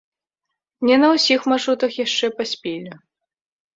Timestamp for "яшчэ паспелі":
2.05-2.91